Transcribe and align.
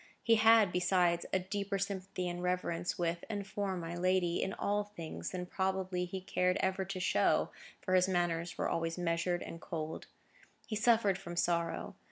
He 0.23 0.33
had, 0.37 0.71
besides, 0.71 1.27
a 1.31 1.37
deeper 1.37 1.77
sympathy 1.77 2.27
and 2.27 2.41
reverence 2.41 2.97
with, 2.97 3.23
and 3.29 3.45
for, 3.45 3.77
my 3.77 3.95
lady, 3.95 4.41
in 4.41 4.51
all 4.51 4.83
things, 4.83 5.29
than 5.29 5.45
probably 5.45 6.05
he 6.05 6.25
ever 6.35 6.75
cared 6.85 6.89
to 6.89 6.99
show, 6.99 7.51
for 7.81 7.93
his 7.93 8.07
manners 8.09 8.57
were 8.57 8.67
always 8.67 8.97
measured 8.97 9.43
and 9.43 9.61
cold. 9.61 10.07
He 10.65 10.75
suffered 10.75 11.19
from 11.19 11.35
sorrow. 11.35 11.93